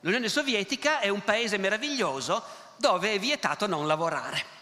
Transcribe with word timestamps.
L'Unione 0.00 0.28
Sovietica 0.28 1.00
è 1.00 1.08
un 1.08 1.22
paese 1.22 1.58
meraviglioso 1.58 2.42
dove 2.76 3.12
è 3.12 3.18
vietato 3.18 3.66
non 3.66 3.86
lavorare. 3.86 4.58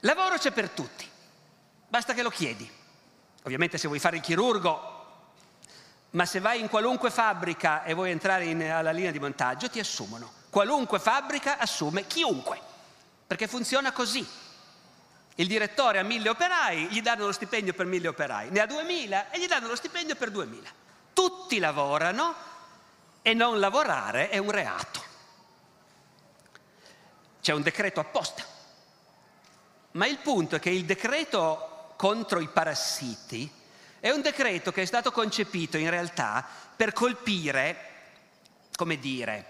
Lavoro 0.00 0.38
c'è 0.38 0.50
per 0.50 0.70
tutti, 0.70 1.06
basta 1.86 2.14
che 2.14 2.22
lo 2.22 2.30
chiedi. 2.30 2.68
Ovviamente 3.42 3.76
se 3.76 3.88
vuoi 3.88 3.98
fare 3.98 4.16
il 4.16 4.22
chirurgo, 4.22 4.98
ma 6.10 6.24
se 6.24 6.40
vai 6.40 6.60
in 6.60 6.68
qualunque 6.68 7.10
fabbrica 7.10 7.84
e 7.84 7.92
vuoi 7.92 8.10
entrare 8.10 8.46
in, 8.46 8.62
alla 8.62 8.90
linea 8.90 9.10
di 9.10 9.20
montaggio, 9.20 9.68
ti 9.68 9.78
assumono. 9.78 10.32
Qualunque 10.48 10.98
fabbrica 10.98 11.58
assume 11.58 12.06
chiunque, 12.06 12.58
perché 13.26 13.46
funziona 13.46 13.92
così. 13.92 14.26
Il 15.36 15.46
direttore 15.46 15.98
ha 15.98 16.02
mille 16.02 16.30
operai, 16.30 16.86
gli 16.86 17.02
danno 17.02 17.26
lo 17.26 17.32
stipendio 17.32 17.74
per 17.74 17.86
mille 17.86 18.08
operai, 18.08 18.50
ne 18.50 18.60
ha 18.60 18.66
duemila 18.66 19.30
e 19.30 19.38
gli 19.38 19.46
danno 19.46 19.68
lo 19.68 19.76
stipendio 19.76 20.16
per 20.16 20.30
duemila. 20.30 20.68
Tutti 21.12 21.58
lavorano 21.58 22.48
e 23.22 23.34
non 23.34 23.58
lavorare 23.58 24.30
è 24.30 24.38
un 24.38 24.50
reato. 24.50 25.02
C'è 27.40 27.52
un 27.52 27.62
decreto 27.62 28.00
apposta 28.00 28.50
ma 29.92 30.06
il 30.06 30.18
punto 30.18 30.56
è 30.56 30.60
che 30.60 30.70
il 30.70 30.84
decreto 30.84 31.94
contro 31.96 32.40
i 32.40 32.48
parassiti 32.48 33.50
è 33.98 34.10
un 34.10 34.22
decreto 34.22 34.70
che 34.70 34.82
è 34.82 34.86
stato 34.86 35.10
concepito 35.10 35.76
in 35.76 35.90
realtà 35.90 36.46
per 36.76 36.92
colpire, 36.92 37.76
come 38.76 38.98
dire, 38.98 39.44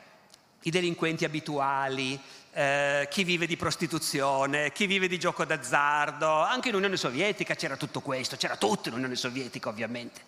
i 0.62 0.70
delinquenti 0.70 1.24
abituali, 1.24 2.18
eh, 2.52 3.06
chi 3.10 3.22
vive 3.22 3.46
di 3.46 3.56
prostituzione, 3.56 4.72
chi 4.72 4.86
vive 4.86 5.08
di 5.08 5.18
gioco 5.18 5.44
d'azzardo, 5.44 6.40
anche 6.40 6.70
in 6.70 6.74
Unione 6.74 6.96
Sovietica 6.96 7.55
c'era 7.55 7.77
tutto 7.77 8.00
questo, 8.00 8.36
c'era 8.36 8.56
tutto 8.56 8.88
in 8.88 8.94
Unione 8.94 9.14
Sovietica 9.16 9.68
ovviamente. 9.68 10.22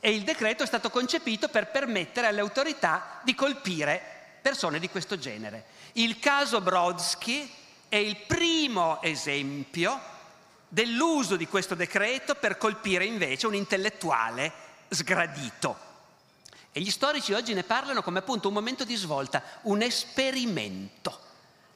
E 0.00 0.10
il 0.10 0.22
decreto 0.22 0.62
è 0.62 0.66
stato 0.66 0.90
concepito 0.90 1.48
per 1.48 1.70
permettere 1.70 2.26
alle 2.26 2.40
autorità 2.40 3.20
di 3.22 3.34
colpire 3.34 4.00
persone 4.40 4.78
di 4.78 4.88
questo 4.88 5.18
genere. 5.18 5.64
Il 5.92 6.18
caso 6.18 6.60
Brodsky 6.60 7.50
è 7.88 7.96
il 7.96 8.16
primo 8.16 9.00
esempio 9.02 10.00
dell'uso 10.68 11.36
di 11.36 11.46
questo 11.46 11.74
decreto 11.74 12.34
per 12.34 12.58
colpire 12.58 13.04
invece 13.04 13.46
un 13.46 13.54
intellettuale 13.54 14.52
sgradito. 14.88 15.86
E 16.70 16.80
gli 16.80 16.90
storici 16.90 17.32
oggi 17.32 17.54
ne 17.54 17.64
parlano 17.64 18.02
come 18.02 18.20
appunto 18.20 18.48
un 18.48 18.54
momento 18.54 18.84
di 18.84 18.94
svolta, 18.94 19.42
un 19.62 19.82
esperimento. 19.82 21.26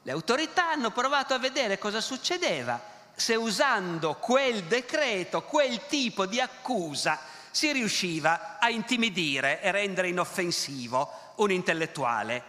Le 0.02 0.12
autorità 0.12 0.70
hanno 0.70 0.90
provato 0.90 1.34
a 1.34 1.38
vedere 1.38 1.78
cosa 1.78 2.00
succedeva 2.00 2.80
se 3.14 3.34
usando 3.34 4.14
quel 4.14 4.64
decreto, 4.64 5.42
quel 5.42 5.86
tipo 5.86 6.26
di 6.26 6.40
accusa, 6.40 7.20
si 7.52 7.70
riusciva 7.70 8.58
a 8.58 8.68
intimidire 8.70 9.62
e 9.62 9.70
rendere 9.70 10.08
inoffensivo 10.08 11.34
un 11.36 11.52
intellettuale 11.52 12.42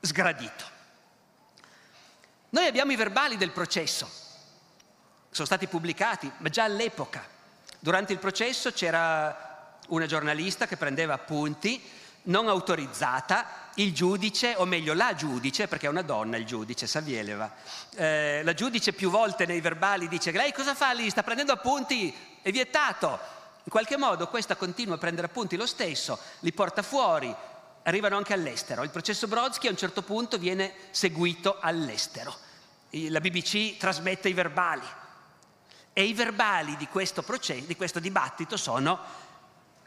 sgradito. 0.00 0.64
Noi 2.50 2.66
abbiamo 2.66 2.92
i 2.92 2.96
verbali 2.96 3.36
del 3.36 3.50
processo, 3.50 4.08
sono 5.30 5.46
stati 5.46 5.66
pubblicati, 5.66 6.30
ma 6.38 6.48
già 6.48 6.64
all'epoca. 6.64 7.22
Durante 7.78 8.12
il 8.12 8.18
processo 8.18 8.72
c'era 8.72 9.78
una 9.88 10.06
giornalista 10.06 10.66
che 10.66 10.76
prendeva 10.76 11.14
appunti, 11.14 11.82
non 12.22 12.48
autorizzata, 12.48 13.64
il 13.74 13.92
giudice, 13.92 14.54
o 14.56 14.64
meglio 14.64 14.94
la 14.94 15.14
giudice, 15.14 15.68
perché 15.68 15.86
è 15.86 15.90
una 15.90 16.02
donna 16.02 16.36
il 16.36 16.46
giudice, 16.46 16.86
Savieleva, 16.86 17.52
eh, 17.96 18.40
la 18.42 18.54
giudice 18.54 18.92
più 18.92 19.10
volte 19.10 19.44
nei 19.44 19.60
verbali 19.60 20.08
dice 20.08 20.30
lei 20.30 20.52
cosa 20.52 20.74
fa 20.74 20.92
lì? 20.92 21.10
Sta 21.10 21.22
prendendo 21.22 21.52
appunti? 21.52 22.14
È 22.40 22.50
vietato. 22.50 23.18
In 23.66 23.72
qualche 23.72 23.96
modo 23.96 24.28
questa 24.28 24.56
continua 24.56 24.94
a 24.94 24.98
prendere 24.98 25.26
appunti 25.26 25.56
lo 25.56 25.66
stesso, 25.66 26.18
li 26.40 26.52
porta 26.52 26.82
fuori, 26.82 27.34
arrivano 27.82 28.16
anche 28.16 28.32
all'estero. 28.32 28.82
Il 28.82 28.90
processo 28.90 29.26
Brodsky 29.26 29.66
a 29.66 29.70
un 29.70 29.76
certo 29.76 30.02
punto 30.02 30.38
viene 30.38 30.72
seguito 30.90 31.58
all'estero 31.60 32.44
la 33.10 33.20
BBC 33.20 33.76
trasmette 33.76 34.28
i 34.28 34.32
verbali 34.32 34.86
e 35.92 36.04
i 36.04 36.14
verbali 36.14 36.76
di 36.76 36.86
questo, 36.88 37.22
processo, 37.22 37.64
di 37.66 37.76
questo 37.76 38.00
dibattito 38.00 38.56
sono 38.56 38.98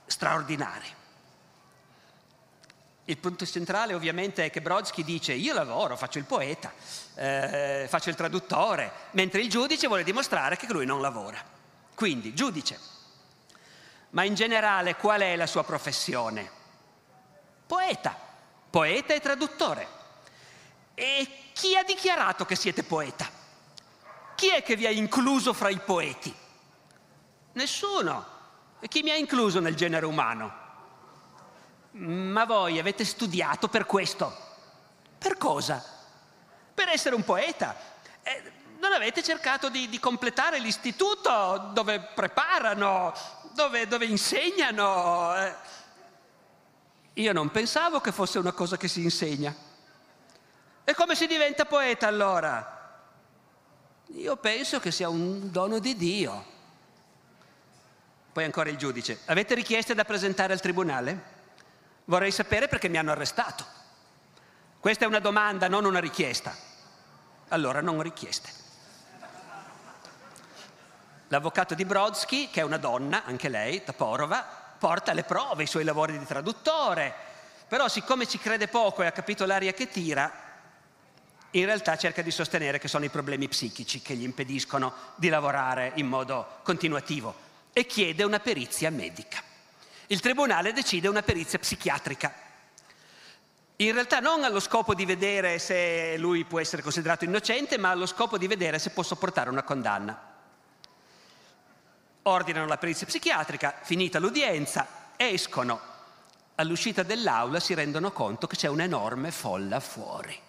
straordinari. 0.06 0.98
Il 3.06 3.18
punto 3.18 3.46
centrale 3.46 3.96
ovviamente 3.96 4.46
è 4.46 4.50
che 4.52 4.62
Brodsky 4.62 5.04
dice 5.04 5.34
io 5.34 5.54
lavoro, 5.54 5.98
faccio 5.98 6.20
il 6.20 6.26
poeta, 6.26 6.72
eh, 7.16 7.88
faccio 7.90 8.10
il 8.10 8.16
traduttore, 8.16 8.92
mentre 9.12 9.42
il 9.42 9.50
giudice 9.50 9.88
vuole 9.88 10.04
dimostrare 10.04 10.58
che 10.58 10.68
lui 10.72 10.86
non 10.86 11.02
lavora. 11.02 11.44
Quindi, 11.96 12.36
giudice, 12.36 12.80
ma 14.12 14.24
in 14.24 14.34
generale 14.34 14.96
qual 14.96 15.22
è 15.22 15.36
la 15.36 15.48
sua 15.48 15.64
professione? 15.64 16.50
Poeta, 17.68 18.18
poeta 18.70 19.14
e 19.14 19.20
traduttore. 19.20 19.88
E 20.96 21.28
chi 21.54 21.76
ha 21.76 21.84
dichiarato 21.84 22.46
che 22.46 22.56
siete 22.56 22.84
poeta? 22.84 23.30
Chi 24.36 24.50
è 24.50 24.64
che 24.64 24.76
vi 24.76 24.86
ha 24.86 24.92
incluso 24.92 25.54
fra 25.54 25.70
i 25.70 25.80
poeti? 25.80 26.34
Nessuno. 27.54 28.38
E 28.80 28.88
chi 28.88 29.04
mi 29.04 29.12
ha 29.12 29.16
incluso 29.16 29.60
nel 29.60 29.76
genere 29.76 30.06
umano? 30.06 30.68
Ma 31.92 32.46
voi 32.46 32.80
avete 32.80 33.04
studiato 33.04 33.68
per 33.68 33.86
questo. 33.86 34.48
Per 35.18 35.38
cosa? 35.38 35.84
Per 36.74 36.88
essere 36.88 37.16
un 37.16 37.24
poeta. 37.24 37.76
Eh, 38.24 38.52
non 38.80 38.94
avete 38.94 39.22
cercato 39.22 39.70
di, 39.70 39.90
di, 39.90 40.00
completare 40.00 40.60
l'istituto 40.60 41.72
dove 41.74 42.00
preparano, 42.00 43.14
dove, 43.60 43.88
dove 43.88 44.06
insegnano. 44.06 45.36
Eh. 45.36 45.56
Io 47.16 47.34
non 47.34 47.52
pensavo 47.52 48.00
che 48.00 48.14
fosse 48.14 48.40
una 48.40 48.54
cosa 48.54 48.78
che 48.78 48.88
si 48.88 49.02
insegna. 49.02 49.54
E 50.86 50.94
come 50.96 51.14
si 51.14 51.28
diventa 51.28 51.66
poeta 51.66 52.08
allora? 52.08 52.78
Io 54.14 54.38
penso 54.38 54.80
che 54.80 54.92
sia 54.92 55.10
un 55.10 55.52
dono 55.52 55.80
di 55.80 55.98
Dio. 55.98 56.58
Poi 58.32 58.46
ancora 58.46 58.70
il 58.70 58.78
giudice. 58.78 59.20
Avete 59.26 59.56
richieste 59.56 59.94
da 59.94 60.06
presentare 60.06 60.54
al 60.54 60.62
tribunale? 60.62 61.38
Vorrei 62.06 62.32
sapere 62.32 62.70
perché 62.70 62.88
mi 62.88 62.98
hanno 62.98 63.12
arrestato. 63.12 63.66
Questa 64.80 65.04
è 65.04 65.08
una 65.08 65.20
domanda, 65.20 65.68
non 65.68 65.84
una 65.84 66.00
richiesta. 66.00 66.56
Allora 67.50 67.82
non 67.82 68.02
richieste. 68.02 68.50
L'avvocato 71.30 71.76
di 71.76 71.86
Brodsky, 71.86 72.50
che 72.50 72.62
è 72.62 72.64
una 72.64 72.78
donna, 72.78 73.24
anche 73.24 73.50
lei, 73.50 73.84
Taporova, 73.84 74.44
porta 74.80 75.14
le 75.14 75.24
prove, 75.24 75.64
i 75.64 75.68
suoi 75.68 75.84
lavori 75.84 76.18
di 76.18 76.26
traduttore, 76.26 77.14
però 77.68 77.88
siccome 77.88 78.28
ci 78.28 78.40
crede 78.40 78.68
poco 78.68 79.04
e 79.04 79.06
ha 79.06 79.12
capito 79.12 79.46
l'aria 79.46 79.72
che 79.72 79.90
tira, 79.90 80.32
in 81.52 81.66
realtà 81.66 81.98
cerca 81.98 82.24
di 82.24 82.32
sostenere 82.32 82.80
che 82.80 82.88
sono 82.88 83.06
i 83.06 83.10
problemi 83.10 83.48
psichici 83.48 84.02
che 84.02 84.16
gli 84.16 84.24
impediscono 84.24 84.94
di 85.16 85.30
lavorare 85.30 85.92
in 85.96 86.08
modo 86.08 86.60
continuativo 86.64 87.48
e 87.74 87.86
chiede 87.86 88.24
una 88.24 88.40
perizia 88.40 88.90
medica. 88.90 89.42
Il 90.08 90.22
tribunale 90.22 90.74
decide 90.74 91.08
una 91.08 91.22
perizia 91.22 91.60
psichiatrica. 91.60 92.34
In 93.78 93.94
realtà 93.94 94.20
non 94.20 94.44
allo 94.44 94.60
scopo 94.60 94.96
di 94.96 95.06
vedere 95.06 95.60
se 95.60 96.18
lui 96.18 96.44
può 96.44 96.60
essere 96.60 96.82
considerato 96.82 97.24
innocente, 97.24 97.78
ma 97.78 97.92
allo 97.92 98.08
scopo 98.08 98.40
di 98.40 98.48
vedere 98.48 98.80
se 98.80 98.90
può 98.90 99.04
sopportare 99.04 99.52
una 99.52 99.64
condanna. 99.64 100.29
Ordinano 102.24 102.68
la 102.68 102.78
perizia 102.78 103.08
psichiatrica, 103.08 103.80
finita 103.82 104.20
l'udienza, 104.20 104.88
escono. 105.16 105.80
All'uscita 106.56 107.04
dell'aula 107.04 107.60
si 107.60 107.74
rendono 107.74 108.12
conto 108.12 108.48
che 108.48 108.56
c'è 108.56 108.68
un'enorme 108.68 109.32
folla 109.32 109.80
fuori 109.80 110.48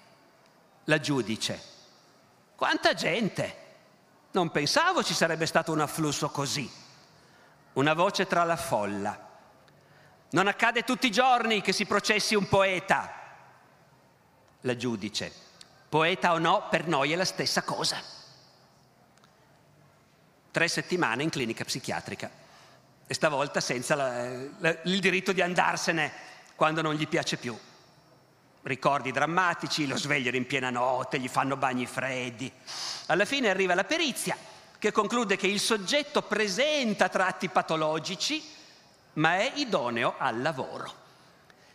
la 0.91 0.99
giudice. 0.99 1.63
Quanta 2.57 2.93
gente! 2.95 3.69
Non 4.33 4.51
pensavo 4.51 5.03
ci 5.03 5.15
sarebbe 5.15 5.47
stato 5.47 5.73
un 5.73 5.81
afflusso 5.81 6.29
così. 6.31 6.71
Una 7.75 7.95
voce 7.95 8.27
tra 8.27 8.45
la 8.45 8.57
folla. 8.57 9.29
Non 10.31 10.47
accade 10.47 10.83
tutti 10.83 11.07
i 11.07 11.13
giorni 11.13 11.63
che 11.63 11.73
si 11.73 11.87
processi 11.87 12.35
un 12.35 12.49
poeta. 12.49 13.13
La 14.63 14.77
giudice. 14.77 15.33
Poeta 15.89 16.33
o 16.33 16.39
no, 16.39 16.69
per 16.69 16.87
noi 16.87 17.13
è 17.13 17.17
la 17.17 17.25
stessa 17.25 17.63
cosa. 17.63 18.01
Tre 20.51 20.69
settimane 20.69 21.23
in 21.23 21.31
clinica 21.31 21.65
psichiatrica 21.65 22.31
e 23.07 23.15
stavolta 23.15 23.61
senza 23.61 23.95
la, 23.95 24.31
la, 24.59 24.77
il 24.85 25.01
diritto 25.01 25.33
di 25.33 25.41
andarsene 25.41 26.13
quando 26.55 26.83
non 26.83 26.95
gli 26.95 27.09
piace 27.09 27.37
più. 27.37 27.57
ricordi 28.63 29.13
drammatici, 29.13 29.87
lo 29.87 29.97
svegliano 29.97 30.37
in 30.37 30.47
piena 30.47 30.71
notte, 30.71 31.19
gli 31.19 31.29
fanno 31.29 31.57
bagni 31.57 31.87
freddi. 31.87 32.53
Alla 33.07 33.25
fine 33.25 33.49
arriva 33.49 33.75
la 33.75 33.85
perizia 33.85 34.37
che 34.79 34.93
conclude 34.93 35.37
che 35.37 35.47
il 35.47 35.61
soggetto 35.61 36.23
presenta 36.23 37.09
tratti 37.09 37.49
patologici, 37.49 38.43
ma 39.15 39.37
è 39.37 39.53
idoneo 39.57 40.15
al 40.19 40.41
lavoro 40.41 40.99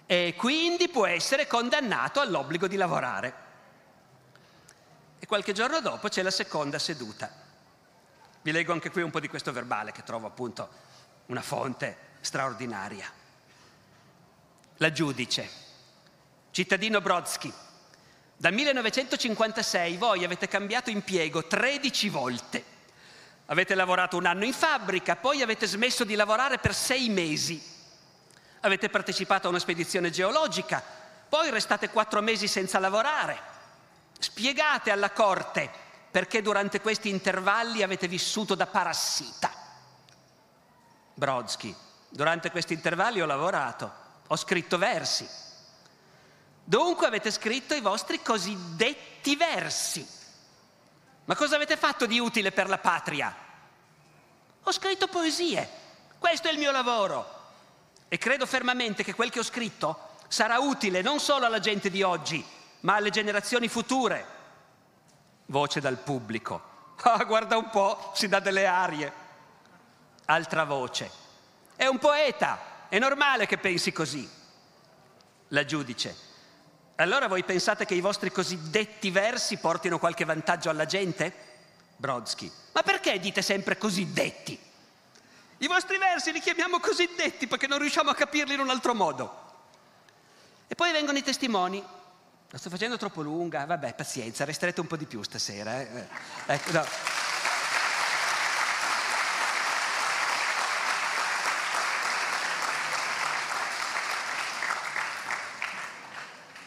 e 0.06 0.36
quindi 0.38 0.88
può 0.88 1.06
essere 1.06 1.48
condannato 1.48 2.20
all'obbligo 2.20 2.68
di 2.68 2.76
lavorare. 2.76 3.34
E 5.20 5.26
qualche 5.26 5.54
giorno 5.54 5.80
dopo 5.82 6.10
c'è 6.10 6.22
la 6.22 6.32
seconda 6.32 6.78
seduta. 6.78 7.45
Vi 8.46 8.52
leggo 8.52 8.74
anche 8.74 8.92
qui 8.92 9.02
un 9.02 9.10
po' 9.10 9.20
di 9.20 9.28
questo 9.28 9.52
verbale 9.52 9.92
che 9.92 10.04
trovo 10.04 10.28
appunto 10.28 10.70
una 11.26 11.42
fonte 11.42 11.98
straordinaria. 12.22 13.12
La 14.78 14.92
giudice, 14.92 15.50
cittadino 16.52 17.02
Brodsky, 17.02 17.52
dal 18.38 18.54
1956 18.54 19.98
voi 19.98 20.24
avete 20.24 20.48
cambiato 20.48 20.92
impiego 20.92 21.48
13 21.48 22.10
volte. 22.10 22.64
Avete 23.48 23.74
lavorato 23.74 24.16
un 24.16 24.28
anno 24.28 24.46
in 24.46 24.54
fabbrica, 24.54 25.16
poi 25.16 25.42
avete 25.42 25.66
smesso 25.66 26.04
di 26.04 26.14
lavorare 26.14 26.60
per 26.60 26.76
sei 26.76 27.10
mesi 27.10 27.60
avete 28.62 28.90
partecipato 28.90 29.48
a 29.48 29.50
una 29.50 29.58
spedizione 29.58 30.12
geologica, 30.12 30.84
poi 31.28 31.50
restate 31.50 31.90
quattro 31.90 32.22
mesi 32.22 32.48
senza 32.48 32.78
lavorare. 32.78 33.40
Spiegate 34.20 34.92
alla 34.92 35.10
Corte 35.10 35.85
perché 36.16 36.42
durante 36.42 36.80
questi 36.80 37.10
intervalli 37.10 37.84
avete 37.84 38.08
vissuto 38.08 38.56
da 38.56 38.68
parassita. 38.68 39.52
Brodsky, 41.14 41.76
durante 42.08 42.52
questi 42.52 42.72
intervalli 42.72 43.20
ho 43.20 43.26
lavorato, 43.26 43.92
ho 44.26 44.36
scritto 44.38 44.78
versi. 44.78 45.28
Dunque 46.64 47.06
avete 47.06 47.32
scritto 47.32 47.74
i 47.74 47.82
vostri 47.82 48.22
cosiddetti 48.22 49.36
versi. 49.36 50.08
Ma 51.26 51.36
cosa 51.36 51.58
avete 51.58 51.76
fatto 51.76 52.06
di 52.06 52.18
utile 52.18 52.54
per 52.54 52.70
la 52.70 52.78
patria? 52.78 53.36
Ho 54.64 54.72
scritto 54.72 55.08
poesie. 55.08 55.70
Questo 56.18 56.48
è 56.48 56.52
il 56.54 56.60
mio 56.60 56.72
lavoro. 56.72 57.30
E 58.08 58.18
credo 58.18 58.46
fermamente 58.46 59.04
che 59.04 59.16
quel 59.16 59.32
che 59.32 59.40
ho 59.40 59.44
scritto 59.44 60.12
sarà 60.30 60.60
utile 60.60 61.02
non 61.02 61.20
solo 61.20 61.46
alla 61.46 61.60
gente 61.60 61.90
di 61.90 62.04
oggi, 62.04 62.42
ma 62.80 62.96
alle 62.96 63.10
generazioni 63.10 63.68
future. 63.68 64.35
Voce 65.48 65.80
dal 65.80 65.98
pubblico. 65.98 66.74
Ah, 67.04 67.26
guarda 67.26 67.58
un 67.58 67.70
po', 67.70 68.14
si 68.16 68.30
dà 68.30 68.40
delle 68.40 68.66
arie. 68.66 69.12
Altra 70.26 70.64
voce. 70.64 71.12
È 71.76 71.86
un 71.86 72.00
poeta, 72.00 72.88
è 72.88 72.98
normale 73.00 73.46
che 73.46 73.58
pensi 73.58 73.92
così. 73.92 74.28
La 75.50 75.66
giudice. 75.66 76.16
Allora 76.96 77.28
voi 77.28 77.44
pensate 77.44 77.86
che 77.86 77.94
i 77.94 78.00
vostri 78.00 78.32
cosiddetti 78.32 79.12
versi 79.12 79.58
portino 79.58 80.00
qualche 80.00 80.24
vantaggio 80.24 80.70
alla 80.70 80.86
gente? 80.86 81.34
Brodsky. 81.98 82.50
Ma 82.72 82.82
perché 82.82 83.20
dite 83.20 83.42
sempre 83.42 83.78
cosiddetti? 83.78 84.58
I 85.58 85.68
vostri 85.68 85.98
versi 85.98 86.32
li 86.32 86.40
chiamiamo 86.40 86.80
cosiddetti 86.80 87.48
perché 87.48 87.68
non 87.68 87.80
riusciamo 87.80 88.10
a 88.10 88.16
capirli 88.16 88.54
in 88.54 88.62
un 88.62 88.70
altro 88.70 88.94
modo. 88.94 89.44
E 90.68 90.76
poi 90.76 90.92
vengono 90.92 91.18
i 91.18 91.24
testimoni. 91.24 91.84
La 92.52 92.60
sto 92.60 92.70
facendo 92.70 92.96
troppo 92.98 93.22
lunga, 93.22 93.66
vabbè, 93.66 93.96
pazienza, 93.96 94.46
resterete 94.46 94.80
un 94.80 94.88
po' 94.88 94.98
di 94.98 95.06
più 95.06 95.22
stasera. 95.24 95.82
Eh? 95.82 95.90
eh 95.96 96.06
ecco, 96.54 96.72
no. 96.72 96.86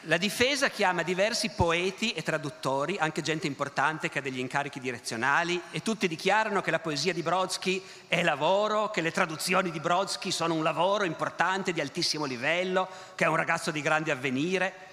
La 0.08 0.16
difesa 0.16 0.70
chiama 0.70 1.02
diversi 1.02 1.50
poeti 1.50 2.12
e 2.12 2.22
traduttori, 2.22 2.96
anche 2.98 3.20
gente 3.20 3.46
importante 3.46 4.08
che 4.08 4.20
ha 4.20 4.22
degli 4.22 4.38
incarichi 4.38 4.80
direzionali, 4.80 5.60
e 5.70 5.82
tutti 5.82 6.08
dichiarano 6.08 6.62
che 6.62 6.70
la 6.70 6.78
poesia 6.78 7.12
di 7.12 7.20
Brodsky 7.20 7.84
è 8.08 8.22
lavoro, 8.22 8.90
che 8.90 9.02
le 9.02 9.12
traduzioni 9.12 9.70
di 9.70 9.80
Brodsky 9.80 10.30
sono 10.30 10.54
un 10.54 10.62
lavoro 10.62 11.04
importante, 11.04 11.72
di 11.72 11.82
altissimo 11.82 12.24
livello, 12.24 12.88
che 13.14 13.26
è 13.26 13.28
un 13.28 13.36
ragazzo 13.36 13.70
di 13.70 13.82
grande 13.82 14.10
avvenire. 14.10 14.87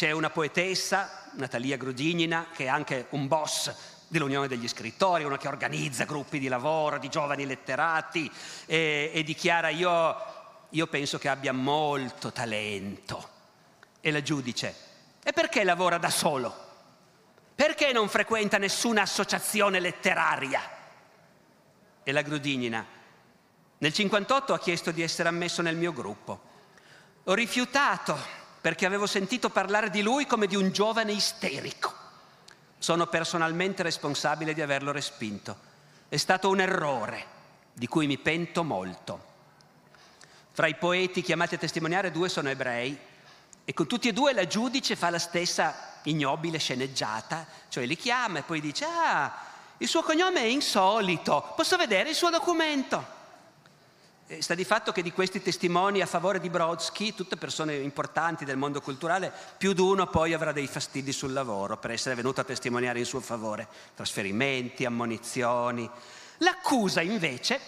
C'è 0.00 0.12
una 0.12 0.30
poetessa, 0.30 1.28
Natalia 1.32 1.76
Grudignina, 1.76 2.46
che 2.54 2.64
è 2.64 2.68
anche 2.68 3.08
un 3.10 3.28
boss 3.28 3.70
dell'Unione 4.08 4.48
degli 4.48 4.66
Scrittori, 4.66 5.24
una 5.24 5.36
che 5.36 5.46
organizza 5.46 6.06
gruppi 6.06 6.38
di 6.38 6.48
lavoro 6.48 6.98
di 6.98 7.10
giovani 7.10 7.44
letterati 7.44 8.32
e, 8.64 9.10
e 9.12 9.22
dichiara 9.22 9.68
io, 9.68 10.16
io 10.70 10.86
penso 10.86 11.18
che 11.18 11.28
abbia 11.28 11.52
molto 11.52 12.32
talento 12.32 13.28
e 14.00 14.10
la 14.10 14.22
giudice, 14.22 14.74
e 15.22 15.34
perché 15.34 15.64
lavora 15.64 15.98
da 15.98 16.08
solo? 16.08 16.68
Perché 17.54 17.92
non 17.92 18.08
frequenta 18.08 18.56
nessuna 18.56 19.02
associazione 19.02 19.80
letteraria? 19.80 20.62
E 22.02 22.10
la 22.10 22.22
Grudignina, 22.22 22.86
nel 23.76 23.92
58 23.92 24.54
ha 24.54 24.58
chiesto 24.58 24.92
di 24.92 25.02
essere 25.02 25.28
ammesso 25.28 25.60
nel 25.60 25.76
mio 25.76 25.92
gruppo. 25.92 26.40
Ho 27.24 27.34
rifiutato 27.34 28.39
perché 28.60 28.86
avevo 28.86 29.06
sentito 29.06 29.48
parlare 29.50 29.90
di 29.90 30.02
lui 30.02 30.26
come 30.26 30.46
di 30.46 30.56
un 30.56 30.70
giovane 30.70 31.12
isterico. 31.12 31.94
Sono 32.78 33.06
personalmente 33.06 33.82
responsabile 33.82 34.54
di 34.54 34.60
averlo 34.60 34.92
respinto. 34.92 35.56
È 36.08 36.16
stato 36.16 36.48
un 36.48 36.60
errore 36.60 37.38
di 37.72 37.86
cui 37.86 38.06
mi 38.06 38.18
pento 38.18 38.62
molto. 38.62 39.28
Fra 40.52 40.66
i 40.66 40.74
poeti 40.74 41.22
chiamati 41.22 41.54
a 41.54 41.58
testimoniare 41.58 42.10
due 42.10 42.28
sono 42.28 42.48
ebrei 42.48 42.98
e 43.64 43.72
con 43.72 43.86
tutti 43.86 44.08
e 44.08 44.12
due 44.12 44.32
la 44.32 44.46
giudice 44.46 44.96
fa 44.96 45.10
la 45.10 45.18
stessa 45.18 45.98
ignobile 46.04 46.58
sceneggiata, 46.58 47.46
cioè 47.68 47.86
li 47.86 47.96
chiama 47.96 48.40
e 48.40 48.42
poi 48.42 48.60
dice, 48.60 48.84
ah, 48.84 49.32
il 49.78 49.88
suo 49.88 50.02
cognome 50.02 50.40
è 50.40 50.46
insolito, 50.46 51.52
posso 51.56 51.76
vedere 51.76 52.10
il 52.10 52.14
suo 52.14 52.30
documento? 52.30 53.18
E 54.32 54.42
sta 54.42 54.54
di 54.54 54.64
fatto 54.64 54.92
che 54.92 55.02
di 55.02 55.10
questi 55.10 55.42
testimoni 55.42 56.00
a 56.00 56.06
favore 56.06 56.38
di 56.38 56.50
Brodsky, 56.50 57.16
tutte 57.16 57.34
persone 57.34 57.74
importanti 57.74 58.44
del 58.44 58.56
mondo 58.56 58.80
culturale, 58.80 59.32
più 59.58 59.72
di 59.72 59.80
uno 59.80 60.06
poi 60.06 60.32
avrà 60.34 60.52
dei 60.52 60.68
fastidi 60.68 61.10
sul 61.10 61.32
lavoro 61.32 61.78
per 61.78 61.90
essere 61.90 62.14
venuto 62.14 62.40
a 62.40 62.44
testimoniare 62.44 63.00
in 63.00 63.06
suo 63.06 63.18
favore, 63.18 63.66
trasferimenti, 63.96 64.84
ammonizioni. 64.84 65.90
L'accusa 66.36 67.00
invece 67.00 67.60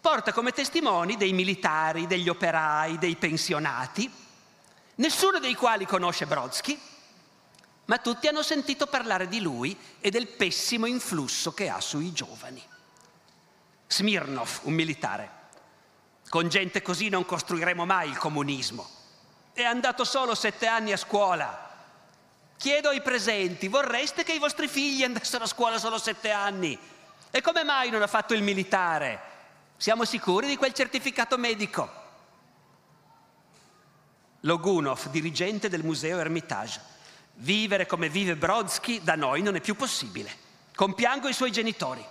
porta 0.00 0.32
come 0.32 0.50
testimoni 0.50 1.16
dei 1.16 1.32
militari, 1.32 2.08
degli 2.08 2.28
operai, 2.28 2.98
dei 2.98 3.14
pensionati, 3.14 4.10
nessuno 4.96 5.38
dei 5.38 5.54
quali 5.54 5.86
conosce 5.86 6.26
Brodsky, 6.26 6.76
ma 7.84 7.98
tutti 7.98 8.26
hanno 8.26 8.42
sentito 8.42 8.88
parlare 8.88 9.28
di 9.28 9.40
lui 9.40 9.78
e 10.00 10.10
del 10.10 10.26
pessimo 10.26 10.86
influsso 10.86 11.54
che 11.54 11.68
ha 11.68 11.80
sui 11.80 12.12
giovani. 12.12 12.60
Smirnov, 13.86 14.62
un 14.62 14.72
militare. 14.72 15.41
Con 16.32 16.48
gente 16.48 16.80
così 16.80 17.10
non 17.10 17.26
costruiremo 17.26 17.84
mai 17.84 18.08
il 18.08 18.16
comunismo. 18.16 18.88
È 19.52 19.64
andato 19.64 20.02
solo 20.02 20.34
sette 20.34 20.66
anni 20.66 20.90
a 20.90 20.96
scuola. 20.96 21.70
Chiedo 22.56 22.88
ai 22.88 23.02
presenti, 23.02 23.68
vorreste 23.68 24.24
che 24.24 24.32
i 24.32 24.38
vostri 24.38 24.66
figli 24.66 25.02
andassero 25.02 25.44
a 25.44 25.46
scuola 25.46 25.76
solo 25.76 25.98
sette 25.98 26.30
anni? 26.30 26.78
E 27.30 27.40
come 27.42 27.64
mai 27.64 27.90
non 27.90 28.00
ha 28.00 28.06
fatto 28.06 28.32
il 28.32 28.42
militare? 28.42 29.20
Siamo 29.76 30.06
sicuri 30.06 30.46
di 30.46 30.56
quel 30.56 30.72
certificato 30.72 31.36
medico? 31.36 31.90
Logunov, 34.40 35.10
dirigente 35.10 35.68
del 35.68 35.84
museo 35.84 36.18
Hermitage. 36.18 36.80
Vivere 37.34 37.84
come 37.84 38.08
vive 38.08 38.36
Brodsky 38.36 39.02
da 39.02 39.16
noi 39.16 39.42
non 39.42 39.56
è 39.56 39.60
più 39.60 39.76
possibile. 39.76 40.34
Compiango 40.74 41.28
i 41.28 41.34
suoi 41.34 41.52
genitori. 41.52 42.02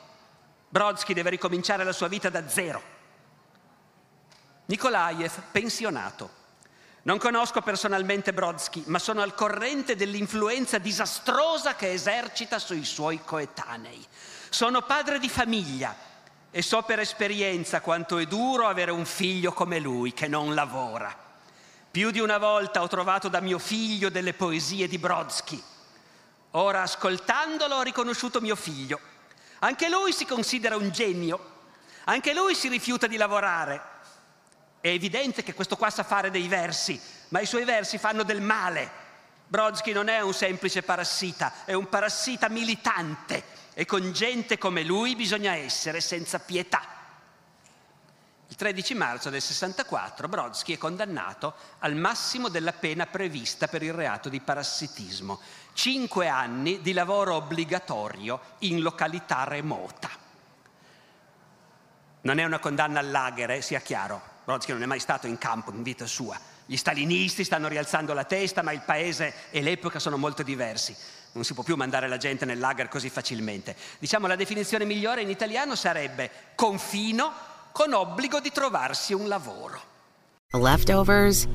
Brodsky 0.69 1.15
deve 1.15 1.31
ricominciare 1.31 1.83
la 1.83 1.91
sua 1.91 2.07
vita 2.07 2.29
da 2.29 2.47
zero. 2.47 2.99
Nikolaev, 4.71 5.31
pensionato. 5.51 6.39
Non 7.01 7.17
conosco 7.17 7.61
personalmente 7.61 8.31
Brodsky, 8.31 8.83
ma 8.85 8.99
sono 8.99 9.21
al 9.21 9.33
corrente 9.33 9.97
dell'influenza 9.97 10.77
disastrosa 10.77 11.75
che 11.75 11.91
esercita 11.91 12.57
sui 12.57 12.85
suoi 12.85 13.21
coetanei. 13.21 14.01
Sono 14.49 14.81
padre 14.83 15.19
di 15.19 15.27
famiglia 15.27 15.93
e 16.49 16.61
so 16.61 16.83
per 16.83 16.99
esperienza 16.99 17.81
quanto 17.81 18.17
è 18.17 18.25
duro 18.27 18.65
avere 18.65 18.91
un 18.91 19.03
figlio 19.05 19.51
come 19.51 19.79
lui 19.79 20.13
che 20.13 20.29
non 20.29 20.53
lavora. 20.55 21.13
Più 21.91 22.09
di 22.09 22.19
una 22.19 22.37
volta 22.37 22.81
ho 22.81 22.87
trovato 22.87 23.27
da 23.27 23.41
mio 23.41 23.59
figlio 23.59 24.09
delle 24.09 24.33
poesie 24.33 24.87
di 24.87 24.97
Brodsky. 24.97 25.61
Ora, 26.51 26.83
ascoltandolo, 26.83 27.75
ho 27.75 27.81
riconosciuto 27.81 28.39
mio 28.39 28.55
figlio. 28.55 28.99
Anche 29.59 29.89
lui 29.89 30.13
si 30.13 30.25
considera 30.25 30.77
un 30.77 30.91
genio. 30.91 31.59
Anche 32.05 32.33
lui 32.33 32.55
si 32.55 32.69
rifiuta 32.69 33.07
di 33.07 33.17
lavorare. 33.17 33.90
È 34.81 34.87
evidente 34.87 35.43
che 35.43 35.53
questo 35.53 35.77
qua 35.77 35.91
sa 35.91 36.01
fare 36.01 36.31
dei 36.31 36.47
versi, 36.47 36.99
ma 37.29 37.39
i 37.39 37.45
suoi 37.45 37.65
versi 37.65 37.99
fanno 37.99 38.23
del 38.23 38.41
male. 38.41 38.99
Brodsky 39.47 39.91
non 39.91 40.07
è 40.07 40.21
un 40.21 40.33
semplice 40.33 40.81
parassita, 40.81 41.65
è 41.65 41.73
un 41.73 41.87
parassita 41.87 42.49
militante 42.49 43.43
e 43.75 43.85
con 43.85 44.11
gente 44.11 44.57
come 44.57 44.83
lui 44.83 45.15
bisogna 45.15 45.53
essere 45.53 46.01
senza 46.01 46.39
pietà. 46.39 46.81
Il 48.47 48.55
13 48.55 48.95
marzo 48.95 49.29
del 49.29 49.41
64 49.41 50.27
Brodsky 50.27 50.73
è 50.73 50.77
condannato 50.79 51.53
al 51.79 51.95
massimo 51.95 52.49
della 52.49 52.73
pena 52.73 53.05
prevista 53.05 53.67
per 53.67 53.83
il 53.83 53.93
reato 53.93 54.29
di 54.29 54.41
parassitismo, 54.41 55.39
cinque 55.73 56.27
anni 56.27 56.81
di 56.81 56.91
lavoro 56.91 57.35
obbligatorio 57.35 58.41
in 58.59 58.81
località 58.81 59.43
remota. 59.43 60.09
Non 62.21 62.39
è 62.39 62.43
una 62.43 62.59
condanna 62.59 62.99
al 62.99 63.11
lager, 63.11 63.51
eh, 63.51 63.61
sia 63.61 63.79
chiaro. 63.79 64.30
Brodsky 64.43 64.71
non 64.71 64.83
è 64.83 64.85
mai 64.85 64.99
stato 64.99 65.27
in 65.27 65.37
campo 65.37 65.71
in 65.71 65.83
vita 65.83 66.05
sua. 66.05 66.39
Gli 66.65 66.77
stalinisti 66.77 67.43
stanno 67.43 67.67
rialzando 67.67 68.13
la 68.13 68.23
testa, 68.23 68.61
ma 68.61 68.71
il 68.71 68.81
paese 68.81 69.33
e 69.51 69.61
l'epoca 69.61 69.99
sono 69.99 70.17
molto 70.17 70.41
diversi. 70.41 70.95
Non 71.33 71.43
si 71.43 71.53
può 71.53 71.63
più 71.63 71.75
mandare 71.75 72.07
la 72.07 72.17
gente 72.17 72.45
nel 72.45 72.59
lager 72.59 72.87
così 72.87 73.09
facilmente. 73.09 73.75
Diciamo 73.99 74.27
la 74.27 74.35
definizione 74.35 74.85
migliore 74.85 75.21
in 75.21 75.29
italiano 75.29 75.75
sarebbe 75.75 76.29
confino 76.55 77.31
con 77.71 77.93
obbligo 77.93 78.39
di 78.39 78.51
trovarsi 78.51 79.13
un 79.13 79.27
lavoro. 79.27 79.89
Leftovers 80.53 81.47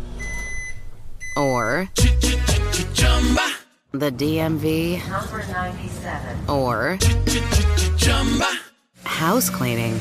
or 1.36 1.90
the 3.92 4.10
DMV 4.10 5.00
or 6.48 6.96
house 9.04 9.50
cleaning 9.50 10.00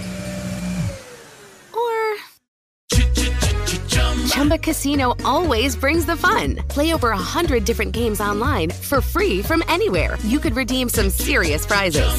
Chumba 4.35 4.57
Casino 4.57 5.15
always 5.23 5.77
brings 5.77 6.05
the 6.05 6.17
fun. 6.17 6.57
Play 6.67 6.93
over 6.93 7.11
a 7.11 7.17
hundred 7.17 7.63
different 7.63 7.93
games 7.93 8.19
online 8.19 8.69
for 8.69 8.99
free 8.99 9.41
from 9.41 9.63
anywhere. 9.69 10.17
You 10.23 10.39
could 10.39 10.57
redeem 10.57 10.89
some 10.89 11.09
serious 11.09 11.65
prizes. 11.65 12.11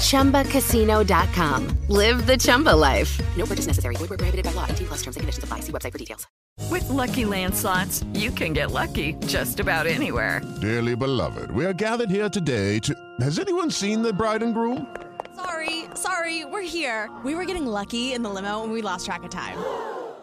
ChumbaCasino.com. 0.00 1.68
Live 1.86 2.26
the 2.26 2.36
Chumba 2.36 2.74
life. 2.74 3.16
No 3.38 3.46
purchase 3.46 3.68
necessary. 3.68 3.94
Void 3.94 4.10
where 4.10 4.18
prohibited 4.18 4.44
by 4.44 4.50
law. 4.60 4.66
T 4.66 4.84
plus 4.84 5.02
terms 5.02 5.16
and 5.16 5.22
conditions 5.22 5.44
apply. 5.44 5.60
See 5.60 5.70
website 5.70 5.92
for 5.92 5.98
details. 5.98 6.26
With 6.68 6.88
Lucky 6.88 7.26
Land 7.26 7.54
slots, 7.54 8.02
you 8.12 8.32
can 8.32 8.54
get 8.54 8.72
lucky 8.72 9.12
just 9.26 9.60
about 9.60 9.86
anywhere. 9.86 10.42
Dearly 10.60 10.96
beloved, 10.96 11.52
we 11.52 11.64
are 11.64 11.72
gathered 11.72 12.10
here 12.10 12.28
today 12.28 12.80
to. 12.80 12.92
Has 13.20 13.38
anyone 13.38 13.70
seen 13.70 14.02
the 14.02 14.12
bride 14.12 14.42
and 14.42 14.52
groom? 14.52 14.92
Sorry, 15.36 15.84
sorry, 15.94 16.44
we're 16.44 16.60
here. 16.62 17.08
We 17.24 17.36
were 17.36 17.44
getting 17.44 17.66
lucky 17.66 18.14
in 18.14 18.22
the 18.22 18.30
limo 18.30 18.64
and 18.64 18.72
we 18.72 18.82
lost 18.82 19.06
track 19.06 19.22
of 19.22 19.30
time. 19.30 19.56